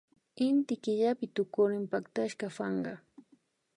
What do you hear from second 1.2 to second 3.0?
tukurin pactashaka panka